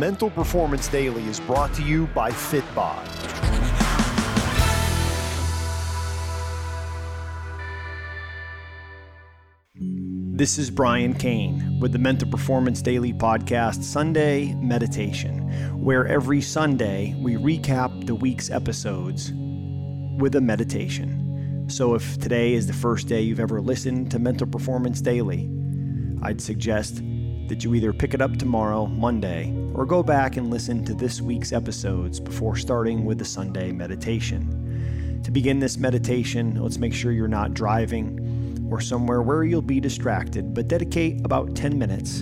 [0.00, 3.04] Mental Performance Daily is brought to you by Fitbod.
[9.74, 17.14] This is Brian Cain with the Mental Performance Daily podcast, Sunday Meditation, where every Sunday
[17.20, 19.32] we recap the week's episodes
[20.16, 21.66] with a meditation.
[21.68, 25.50] So if today is the first day you've ever listened to Mental Performance Daily,
[26.22, 27.02] I'd suggest
[27.50, 31.20] that you either pick it up tomorrow, Monday, or go back and listen to this
[31.20, 35.20] week's episodes before starting with the Sunday meditation.
[35.24, 39.80] To begin this meditation, let's make sure you're not driving or somewhere where you'll be
[39.80, 42.20] distracted, but dedicate about 10 minutes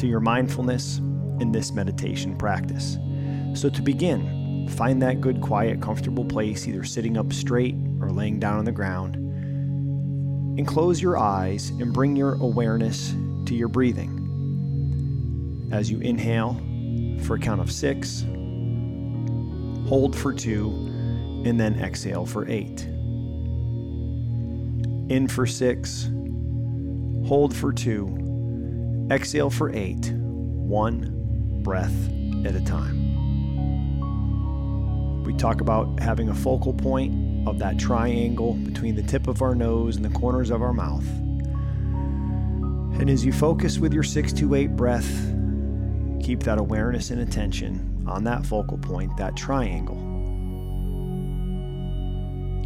[0.00, 0.98] to your mindfulness
[1.40, 2.96] in this meditation practice.
[3.52, 8.40] So, to begin, find that good, quiet, comfortable place, either sitting up straight or laying
[8.40, 13.14] down on the ground, and close your eyes and bring your awareness
[13.44, 14.19] to your breathing.
[15.70, 16.54] As you inhale
[17.22, 18.24] for a count of six,
[19.88, 20.70] hold for two,
[21.44, 22.82] and then exhale for eight.
[25.08, 26.10] In for six,
[27.26, 31.16] hold for two, exhale for eight, one
[31.62, 31.94] breath
[32.44, 33.10] at a time.
[35.24, 39.54] We talk about having a focal point of that triangle between the tip of our
[39.54, 41.06] nose and the corners of our mouth.
[43.00, 45.32] And as you focus with your 628 breath,
[46.22, 49.96] keep that awareness and attention on that focal point, that triangle.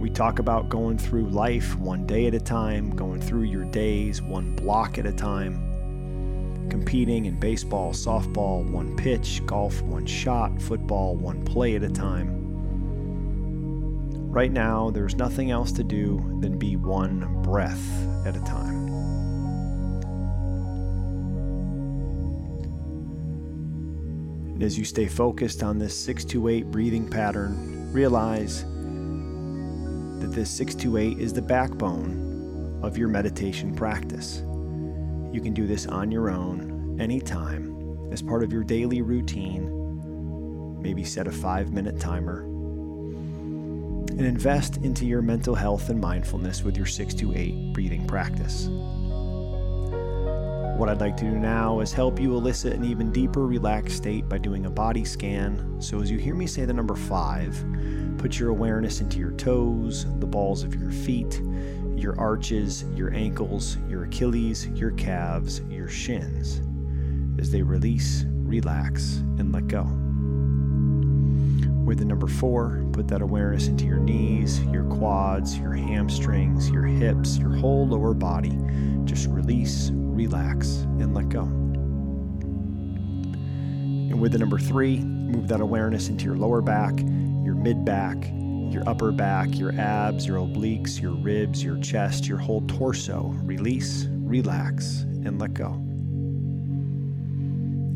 [0.00, 4.22] We talk about going through life one day at a time, going through your days
[4.22, 11.16] one block at a time, competing in baseball, softball, one pitch, golf, one shot, football,
[11.16, 12.44] one play at a time.
[14.30, 17.82] Right now, there's nothing else to do than be one breath
[18.26, 18.85] at a time.
[24.56, 28.62] And as you stay focused on this 628 breathing pattern, realize
[30.22, 34.38] that this 628 is the backbone of your meditation practice.
[35.30, 40.80] You can do this on your own, anytime, as part of your daily routine.
[40.80, 42.40] Maybe set a five minute timer.
[44.08, 48.70] And invest into your mental health and mindfulness with your 628 breathing practice.
[50.76, 54.28] What I'd like to do now is help you elicit an even deeper relaxed state
[54.28, 55.80] by doing a body scan.
[55.80, 57.56] So, as you hear me say the number five,
[58.18, 61.40] put your awareness into your toes, the balls of your feet,
[61.96, 66.60] your arches, your ankles, your Achilles, your calves, your shins,
[67.40, 69.84] as they release, relax, and let go.
[71.86, 76.84] With the number four, put that awareness into your knees, your quads, your hamstrings, your
[76.84, 78.58] hips, your whole lower body.
[79.04, 80.68] Just release, relax,
[80.98, 81.42] and let go.
[84.08, 88.16] And with the number three, move that awareness into your lower back, your mid back,
[88.72, 93.34] your upper back, your abs, your obliques, your ribs, your chest, your whole torso.
[93.42, 95.72] Release, relax, and let go.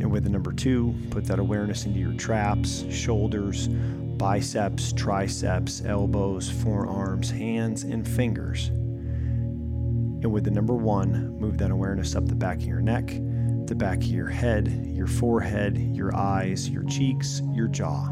[0.00, 6.50] And with the number two, put that awareness into your traps, shoulders, biceps, triceps, elbows,
[6.50, 8.70] forearms, hands, and fingers.
[10.22, 13.06] And with the number one, move that awareness up the back of your neck,
[13.66, 18.08] the back of your head, your forehead, your eyes, your cheeks, your jaw.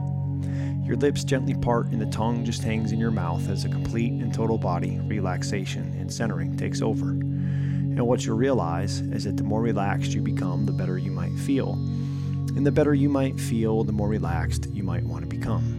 [0.85, 4.13] Your lips gently part and the tongue just hangs in your mouth as a complete
[4.13, 7.11] and total body relaxation and centering takes over.
[7.11, 11.37] And what you'll realize is that the more relaxed you become, the better you might
[11.41, 11.73] feel.
[11.73, 15.76] And the better you might feel, the more relaxed you might want to become.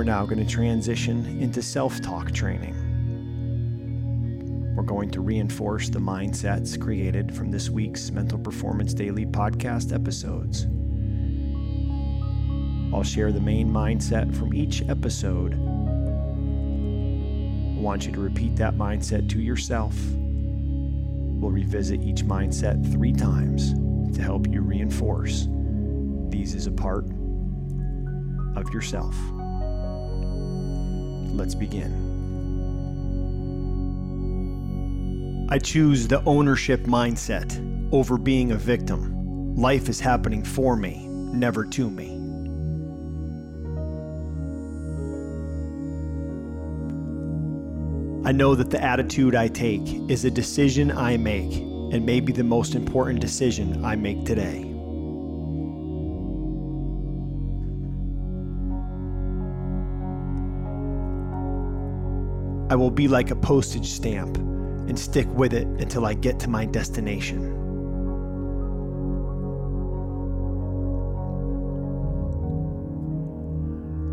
[0.00, 2.74] We're now going to transition into self talk training.
[4.74, 10.66] We're going to reinforce the mindsets created from this week's Mental Performance Daily podcast episodes.
[12.94, 15.52] I'll share the main mindset from each episode.
[15.52, 15.58] I
[17.78, 19.94] want you to repeat that mindset to yourself.
[20.14, 23.74] We'll revisit each mindset three times
[24.16, 25.46] to help you reinforce
[26.30, 27.04] these as a part
[28.56, 29.14] of yourself.
[31.32, 32.08] Let's begin.
[35.50, 37.50] I choose the ownership mindset
[37.92, 39.54] over being a victim.
[39.56, 42.20] Life is happening for me, never to me.
[48.28, 51.52] I know that the attitude I take is a decision I make
[51.92, 54.79] and may be the most important decision I make today.
[62.70, 66.48] I will be like a postage stamp and stick with it until I get to
[66.48, 67.42] my destination.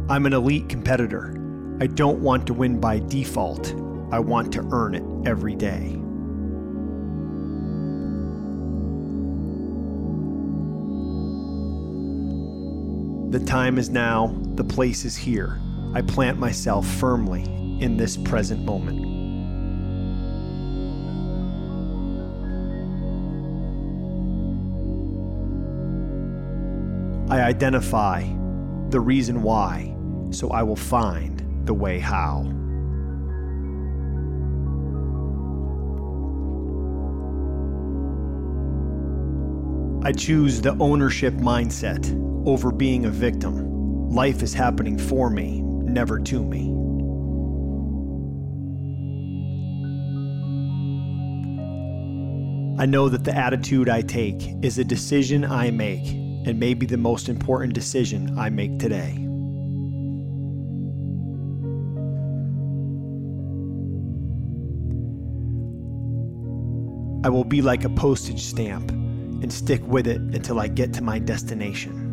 [0.10, 1.36] I'm an elite competitor.
[1.80, 3.76] I don't want to win by default.
[4.12, 5.92] I want to earn it every day.
[13.30, 15.62] The time is now, the place is here.
[15.94, 19.18] I plant myself firmly in this present moment.
[27.30, 28.24] I identify
[28.90, 29.94] the reason why,
[30.32, 32.54] so I will find the way how.
[40.04, 42.08] I choose the ownership mindset
[42.48, 44.10] over being a victim.
[44.10, 46.77] Life is happening for me, never to me.
[52.80, 56.86] I know that the attitude I take is a decision I make and may be
[56.86, 59.16] the most important decision I make today.
[67.26, 71.02] I will be like a postage stamp and stick with it until I get to
[71.02, 72.04] my destination.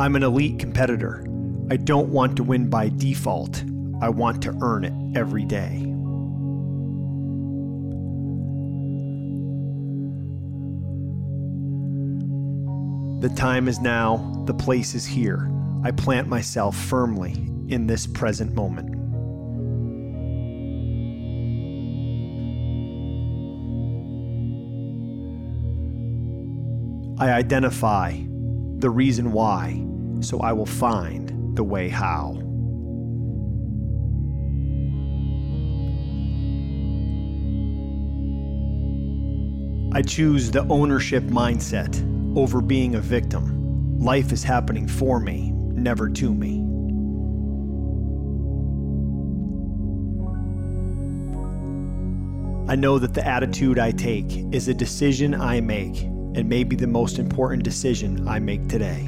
[0.00, 1.22] I'm an elite competitor.
[1.70, 3.62] I don't want to win by default.
[4.02, 5.86] I want to earn it every day.
[13.20, 15.50] The time is now, the place is here.
[15.84, 17.32] I plant myself firmly
[17.68, 18.96] in this present moment.
[27.20, 28.18] I identify
[28.78, 29.84] the reason why,
[30.20, 32.49] so I will find the way how.
[39.92, 41.96] I choose the ownership mindset
[42.36, 43.98] over being a victim.
[43.98, 46.60] Life is happening for me, never to me.
[52.70, 56.76] I know that the attitude I take is a decision I make and may be
[56.76, 59.06] the most important decision I make today.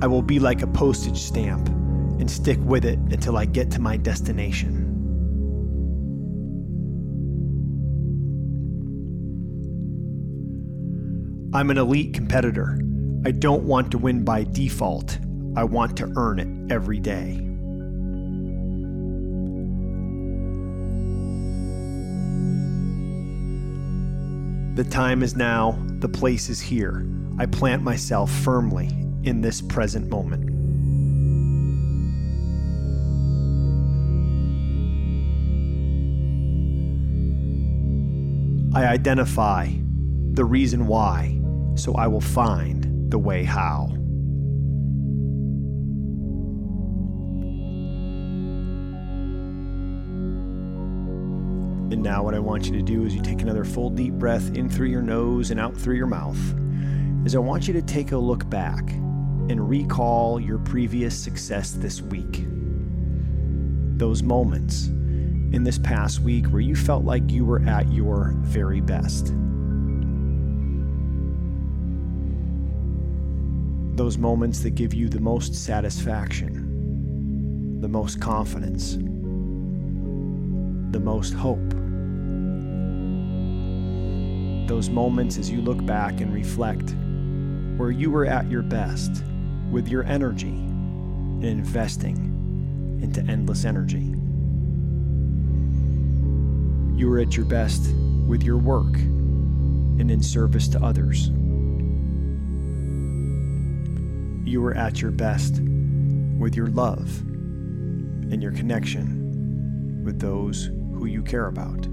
[0.00, 1.68] I will be like a postage stamp
[2.18, 4.88] and stick with it until I get to my destination.
[11.54, 12.78] I'm an elite competitor.
[13.24, 15.18] I don't want to win by default.
[15.56, 17.40] I want to earn it every day.
[24.76, 27.04] The time is now, the place is here.
[27.38, 28.90] I plant myself firmly
[29.24, 30.47] in this present moment.
[38.78, 39.72] I identify
[40.34, 41.42] the reason why,
[41.74, 43.88] so I will find the way how.
[51.90, 54.54] And now, what I want you to do is you take another full deep breath
[54.54, 56.38] in through your nose and out through your mouth.
[57.26, 62.00] Is I want you to take a look back and recall your previous success this
[62.00, 62.44] week.
[63.98, 64.90] Those moments
[65.52, 69.34] in this past week where you felt like you were at your very best.
[73.96, 76.60] Those moments that give you the most satisfaction,
[77.80, 78.96] the most confidence,
[80.92, 81.74] the most hope
[84.68, 86.94] those moments as you look back and reflect
[87.78, 89.24] where you were at your best
[89.70, 92.16] with your energy and investing
[93.02, 94.17] into endless energy.
[96.98, 97.94] You are at your best
[98.26, 101.28] with your work and in service to others.
[104.44, 105.60] You are at your best
[106.40, 111.86] with your love and your connection with those who you care about.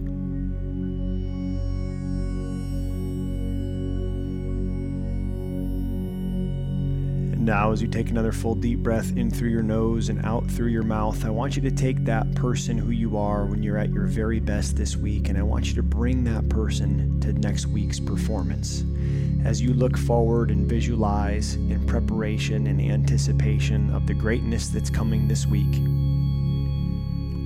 [7.46, 10.70] Now, as you take another full deep breath in through your nose and out through
[10.70, 13.94] your mouth, I want you to take that person who you are when you're at
[13.94, 17.68] your very best this week, and I want you to bring that person to next
[17.68, 18.84] week's performance.
[19.46, 25.28] As you look forward and visualize in preparation and anticipation of the greatness that's coming
[25.28, 25.76] this week,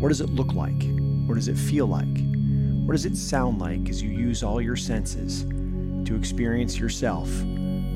[0.02, 0.82] what does it look like?
[1.28, 2.08] What does it feel like?
[2.86, 5.44] What does it sound like as you use all your senses
[6.08, 7.30] to experience yourself?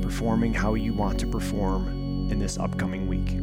[0.03, 1.87] performing how you want to perform
[2.29, 3.39] in this upcoming week.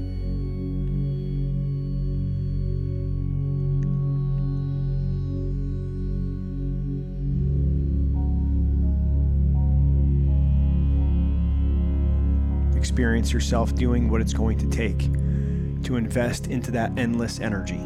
[12.77, 14.99] Experience yourself doing what it's going to take
[15.83, 17.81] to invest into that endless energy.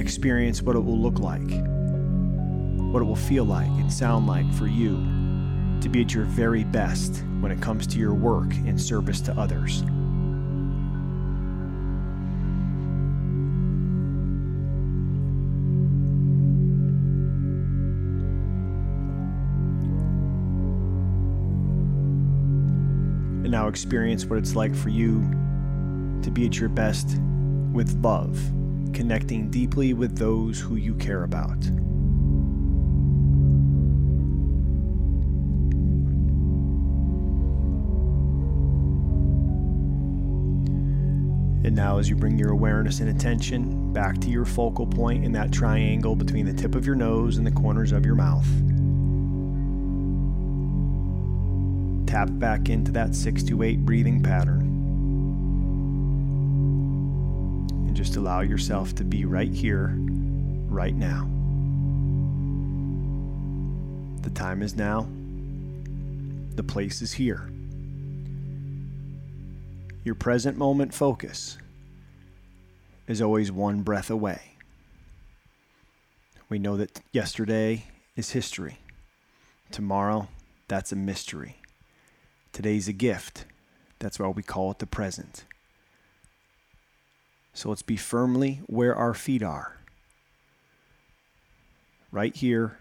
[0.00, 1.50] Experience what it will look like
[2.96, 4.96] what it will feel like and sound like for you
[5.82, 9.38] to be at your very best when it comes to your work in service to
[9.38, 9.82] others.
[23.42, 25.20] and now experience what it's like for you
[26.22, 27.18] to be at your best
[27.72, 28.40] with love,
[28.94, 31.62] connecting deeply with those who you care about.
[41.66, 45.32] And now, as you bring your awareness and attention back to your focal point in
[45.32, 48.46] that triangle between the tip of your nose and the corners of your mouth.
[52.16, 54.60] tap back into that six to eight breathing pattern.
[57.86, 59.92] And just allow yourself to be right here,
[60.68, 61.28] right now.
[64.22, 65.08] The time is now.
[66.54, 67.50] The place is here.
[70.06, 71.58] Your present moment focus
[73.08, 74.52] is always one breath away.
[76.48, 78.78] We know that yesterday is history.
[79.72, 80.28] Tomorrow,
[80.68, 81.56] that's a mystery.
[82.52, 83.46] Today's a gift.
[83.98, 85.42] That's why we call it the present.
[87.52, 89.76] So let's be firmly where our feet are.
[92.12, 92.78] Right here,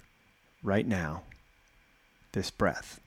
[0.61, 1.23] right now,
[2.33, 2.99] this breath.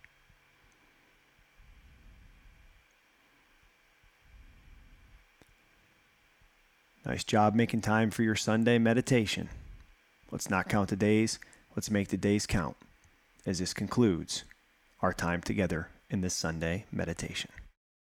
[7.09, 9.49] Nice job making time for your Sunday meditation.
[10.31, 11.39] Let's not count the days,
[11.75, 12.77] let's make the days count
[13.47, 14.45] as this concludes
[15.01, 17.51] our time together in this Sunday meditation.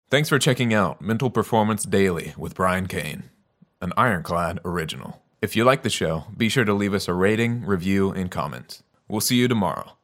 [0.10, 3.24] Thanks for checking out Mental Performance Daily with Brian Cain,
[3.80, 5.22] an Ironclad original.
[5.42, 8.82] If you like the show, be sure to leave us a rating, review, and comment.
[9.08, 9.97] We'll see you tomorrow.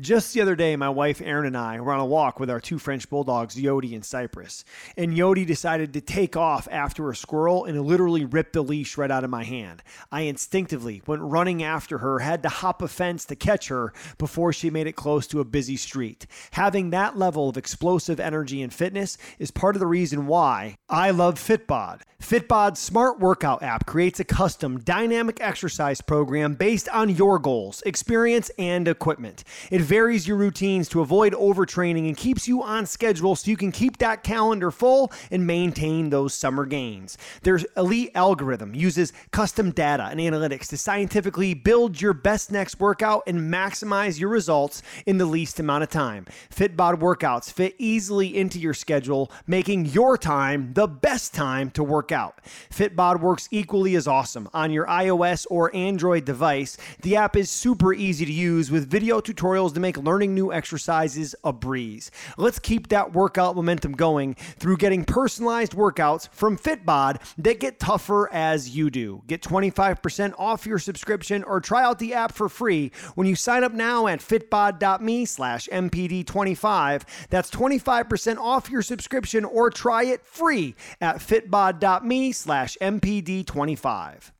[0.00, 2.60] Just the other day, my wife Erin and I were on a walk with our
[2.60, 4.64] two French bulldogs, Yodi and Cypress.
[4.96, 9.10] And Yodi decided to take off after a squirrel and literally ripped the leash right
[9.10, 9.82] out of my hand.
[10.10, 14.54] I instinctively went running after her, had to hop a fence to catch her before
[14.54, 16.26] she made it close to a busy street.
[16.52, 21.10] Having that level of explosive energy and fitness is part of the reason why I
[21.10, 22.00] love Fitbod.
[22.20, 28.50] Fitbod's smart workout app creates a custom dynamic exercise program based on your goals, experience,
[28.58, 29.42] and equipment.
[29.70, 33.72] It varies your routines to avoid overtraining and keeps you on schedule so you can
[33.72, 37.16] keep that calendar full and maintain those summer gains.
[37.42, 43.22] Their elite algorithm uses custom data and analytics to scientifically build your best next workout
[43.26, 46.26] and maximize your results in the least amount of time.
[46.54, 52.09] Fitbod workouts fit easily into your schedule, making your time the best time to work
[52.12, 52.40] out.
[52.70, 56.76] Fitbod works equally as awesome on your iOS or Android device.
[57.02, 61.34] The app is super easy to use with video tutorials to make learning new exercises
[61.44, 62.10] a breeze.
[62.36, 68.32] Let's keep that workout momentum going through getting personalized workouts from Fitbod that get tougher
[68.32, 69.22] as you do.
[69.26, 73.64] Get 25% off your subscription or try out the app for free when you sign
[73.64, 77.02] up now at fitbod.me slash MPD25.
[77.28, 81.99] That's 25% off your subscription or try it free at fitbod.me
[82.32, 84.30] slash MPD25.